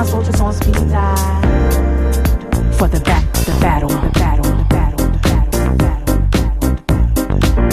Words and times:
my 0.00 0.06
soldiers 0.06 0.40
on 0.40 0.50
speed 0.54 0.74
dial 0.88 1.42
for 2.72 2.88
the 2.88 3.02
back, 3.04 3.22
the 3.44 3.54
battle, 3.60 3.90
the 3.90 4.08
battle, 4.14 4.44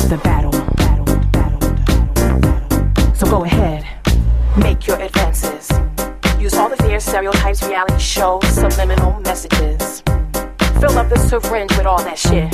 the 0.10 0.18
battle. 0.26 0.52
So 3.16 3.28
go 3.28 3.46
ahead, 3.46 3.86
make 4.58 4.88
your 4.88 5.00
advances. 5.00 5.72
Use 6.38 6.54
all 6.56 6.68
the 6.68 6.76
fears, 6.76 7.06
stereotypes, 7.06 7.64
reality 7.64 7.98
shows, 7.98 8.46
subliminal 8.50 9.22
messages. 9.22 10.02
Fill 10.82 10.98
up 11.00 11.08
the 11.08 11.18
syringe 11.30 11.72
with 11.78 11.86
all 11.86 12.04
that 12.04 12.20
shit. 12.20 12.52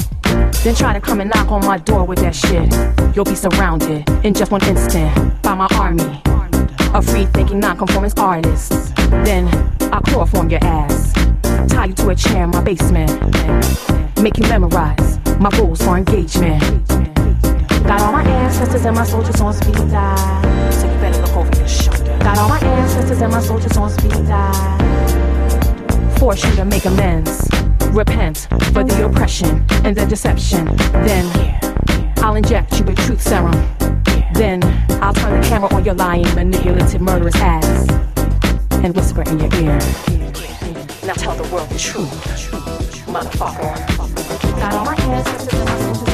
Then 0.63 0.75
try 0.75 0.93
to 0.93 1.01
come 1.01 1.19
and 1.19 1.31
knock 1.31 1.51
on 1.51 1.65
my 1.65 1.79
door 1.79 2.03
with 2.05 2.19
that 2.19 2.35
shit. 2.35 2.71
You'll 3.15 3.25
be 3.25 3.33
surrounded 3.33 4.07
in 4.23 4.35
just 4.35 4.51
one 4.51 4.63
instant 4.65 5.41
by 5.41 5.55
my 5.55 5.67
army 5.71 6.21
of 6.93 7.05
free 7.05 7.25
thinking, 7.27 7.59
non 7.59 7.77
conformist 7.77 8.19
artists. 8.19 8.91
Then 9.25 9.47
I'll 9.93 10.01
chloroform 10.01 10.49
your 10.49 10.63
ass, 10.63 11.13
tie 11.69 11.85
you 11.85 11.93
to 11.93 12.09
a 12.09 12.15
chair 12.15 12.43
in 12.43 12.51
my 12.51 12.61
basement, 12.61 13.11
make 14.21 14.37
you 14.37 14.43
memorize 14.47 15.19
my 15.39 15.49
rules 15.57 15.81
for 15.81 15.97
engagement. 15.97 16.61
Got 17.83 18.01
all 18.01 18.13
my 18.13 18.23
ancestors 18.23 18.85
and 18.85 18.95
my 18.95 19.03
soldiers 19.03 19.41
on 19.41 19.53
speed 19.53 19.75
dial. 19.75 20.71
So 20.71 20.87
you 20.87 20.99
better 20.99 21.21
look 21.21 21.35
over 21.35 21.57
your 21.57 21.67
shoulder. 21.67 22.17
Got 22.19 22.37
all 22.37 22.49
my 22.49 22.59
ancestors 22.59 23.21
and 23.21 23.31
my 23.31 23.41
soldiers 23.41 23.75
on 23.75 23.89
speed 23.89 24.25
dial. 24.25 26.17
Force 26.17 26.43
you 26.45 26.55
to 26.55 26.65
make 26.65 26.85
amends. 26.85 27.49
Repent 27.91 28.47
for 28.71 28.83
the 28.83 29.05
oppression 29.05 29.65
and 29.83 29.95
the 29.95 30.05
deception. 30.05 30.65
Then 31.05 31.25
I'll 32.17 32.35
inject 32.35 32.79
you 32.79 32.85
with 32.85 32.97
truth 32.97 33.21
serum. 33.21 33.82
Then 34.33 34.61
I'll 35.01 35.13
turn 35.13 35.41
the 35.41 35.47
camera 35.47 35.73
on 35.73 35.85
your 35.85 35.93
lying, 35.93 36.33
manipulative, 36.35 37.01
murderous 37.01 37.35
ass 37.35 37.87
and 38.83 38.95
whisper 38.95 39.21
in 39.23 39.39
your 39.39 39.53
ear. 39.55 39.79
Now 41.05 41.13
tell 41.13 41.35
the 41.35 41.47
world 41.53 41.69
the 41.69 41.79
truth, 41.79 42.09
motherfucker. 43.07 43.73
Got 44.59 44.73
all 44.73 44.85
my 44.85 46.12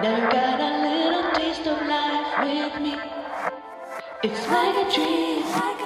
Now 0.00 0.14
you 0.16 0.30
got 0.30 0.60
a 0.60 0.70
little 0.86 1.32
taste 1.32 1.66
of 1.66 1.84
life 1.88 2.38
with 2.44 2.80
me. 2.80 2.94
It's 4.22 4.46
like 4.46 4.86
a 4.86 4.94
dream. 4.94 5.77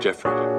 Jeffrey. 0.00 0.49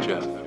Jeff. 0.00 0.37